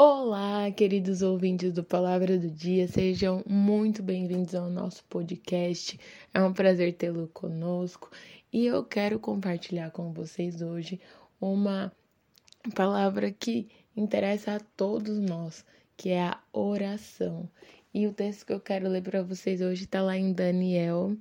[0.00, 5.98] Olá, queridos ouvintes do Palavra do Dia, sejam muito bem-vindos ao nosso podcast.
[6.32, 8.08] É um prazer tê-lo conosco
[8.52, 11.00] e eu quero compartilhar com vocês hoje
[11.40, 11.92] uma
[12.76, 13.66] palavra que
[13.96, 15.64] interessa a todos nós,
[15.96, 17.50] que é a oração.
[17.92, 21.16] E o texto que eu quero ler para vocês hoje está lá em Daniel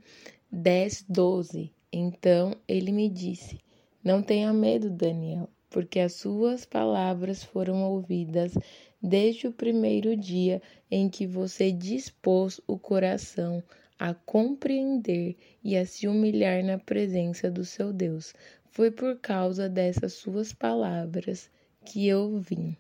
[0.52, 1.74] 10, 12.
[1.92, 3.60] Então ele me disse:
[4.04, 8.58] Não tenha medo, Daniel porque as suas palavras foram ouvidas
[9.00, 10.60] desde o primeiro dia
[10.90, 13.62] em que você dispôs o coração
[14.00, 18.34] a compreender e a se humilhar na presença do seu Deus.
[18.72, 21.48] Foi por causa dessas suas palavras
[21.86, 22.76] que eu vim.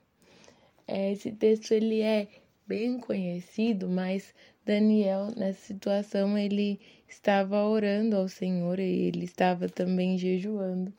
[0.87, 2.27] Esse texto ele é
[2.65, 4.33] bem conhecido, mas
[4.65, 10.91] Daniel nessa situação ele estava orando ao Senhor e ele estava também jejuando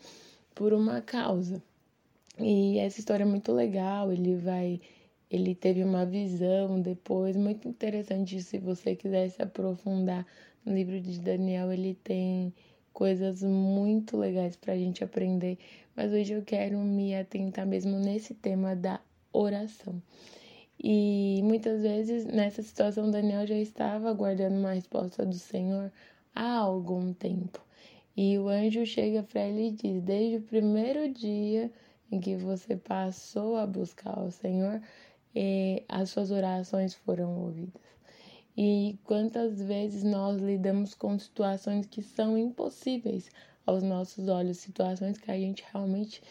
[0.54, 1.60] por uma causa.
[2.40, 4.80] E essa história é muito legal, ele vai
[5.30, 10.26] ele teve uma visão depois muito interessante se você quiser se aprofundar
[10.64, 12.52] no livro de Daniel, ele tem
[12.92, 15.58] coisas muito legais para a gente aprender,
[15.94, 19.00] mas hoje eu quero me atentar mesmo nesse tema da
[19.32, 20.02] oração.
[20.82, 25.92] E muitas vezes nessa situação Daniel já estava aguardando uma resposta do Senhor
[26.34, 27.60] há algum tempo.
[28.16, 31.70] E o anjo chega para ele e diz: Desde o primeiro dia
[32.10, 34.80] em que você passou a buscar o Senhor,
[35.34, 37.82] e as suas orações foram ouvidas.
[38.56, 43.30] E quantas vezes nós lidamos com situações que são impossíveis
[43.64, 46.22] aos nossos olhos, situações que a gente realmente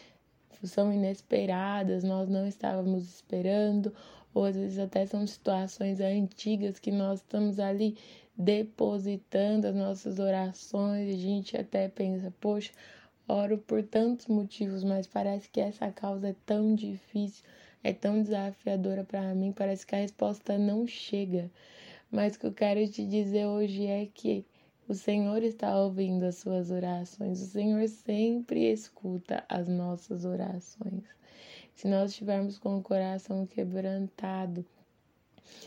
[0.64, 3.94] são inesperadas, nós não estávamos esperando,
[4.34, 7.96] ou às vezes até são situações antigas que nós estamos ali
[8.36, 12.72] depositando as nossas orações, a gente até pensa, poxa,
[13.28, 17.44] Oro por tantos motivos, mas parece que essa causa é tão difícil,
[17.84, 21.50] é tão desafiadora para mim, parece que a resposta não chega.
[22.10, 24.46] Mas o que eu quero te dizer hoje é que
[24.88, 31.04] o Senhor está ouvindo as suas orações, o Senhor sempre escuta as nossas orações.
[31.74, 34.64] Se nós estivermos com o coração quebrantado,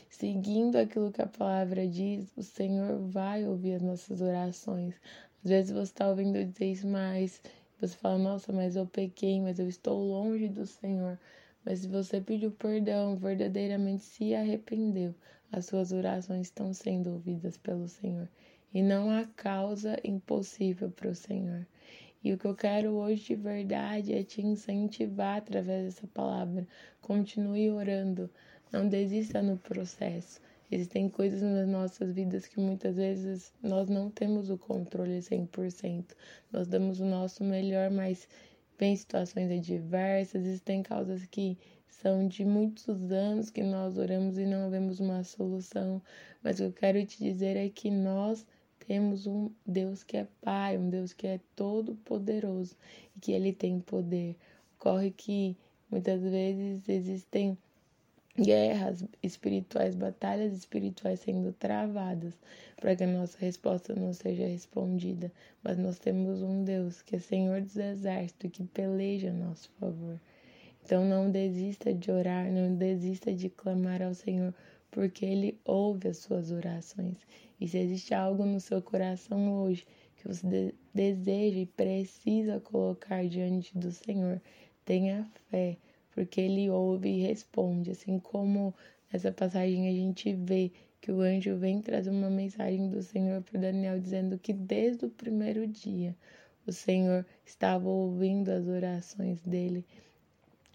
[0.10, 4.96] seguindo aquilo que a palavra diz, o Senhor vai ouvir as nossas orações.
[5.44, 7.42] Às vezes você está ouvindo eu dizer isso, mas
[7.80, 11.18] você fala, nossa, mas eu pequei, mas eu estou longe do Senhor.
[11.66, 15.16] Mas se você pediu perdão, verdadeiramente se arrependeu,
[15.52, 18.30] as suas orações estão sendo ouvidas pelo Senhor.
[18.74, 21.66] E não há causa impossível para o Senhor.
[22.24, 26.68] E o que eu quero hoje de verdade é te incentivar através dessa palavra.
[27.02, 28.30] Continue orando.
[28.72, 30.40] Não desista no processo.
[30.72, 36.16] Existem coisas nas nossas vidas que muitas vezes nós não temos o controle 100%.
[36.50, 38.26] Nós damos o nosso melhor, mas
[38.80, 41.58] vem situações adversas, existem causas que
[41.90, 46.02] são de muitos anos que nós oramos e não vemos uma solução.
[46.42, 48.46] Mas o que eu quero te dizer é que nós
[48.88, 52.78] temos um Deus que é Pai, um Deus que é todo poderoso
[53.14, 54.38] e que ele tem poder.
[54.80, 55.58] Ocorre que
[55.90, 57.58] muitas vezes existem
[58.38, 62.34] guerras espirituais, batalhas espirituais sendo travadas
[62.78, 65.32] para que a nossa resposta não seja respondida.
[65.62, 70.20] Mas nós temos um Deus que é Senhor dos Exércitos, que peleja a nosso favor.
[70.84, 74.54] Então não desista de orar, não desista de clamar ao Senhor,
[74.90, 77.18] porque Ele ouve as suas orações.
[77.60, 83.78] E se existe algo no seu coração hoje que você deseja e precisa colocar diante
[83.78, 84.42] do Senhor,
[84.86, 85.78] tenha fé
[86.14, 88.74] porque ele ouve e responde, assim como
[89.12, 93.60] nessa passagem a gente vê que o anjo vem trazer uma mensagem do Senhor para
[93.60, 96.16] Daniel dizendo que desde o primeiro dia
[96.66, 99.84] o Senhor estava ouvindo as orações dele.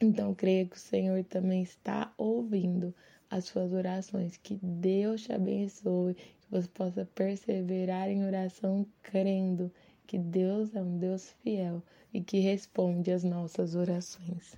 [0.01, 2.93] Então creia que o Senhor também está ouvindo
[3.31, 4.37] as suas orações.
[4.37, 9.71] Que Deus te abençoe, que você possa perseverar em oração crendo
[10.07, 11.83] que Deus é um Deus fiel
[12.13, 14.57] e que responde às nossas orações.